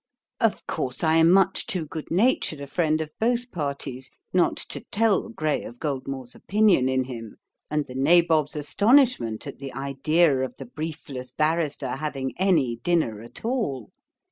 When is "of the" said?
9.71-10.65